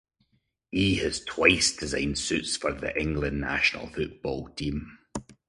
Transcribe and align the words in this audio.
He 0.71 0.95
has 0.95 1.23
twice 1.23 1.77
designed 1.77 2.17
suits 2.17 2.57
for 2.57 2.73
the 2.73 2.99
England 2.99 3.39
national 3.39 3.85
football 3.89 4.47
team. 4.55 4.97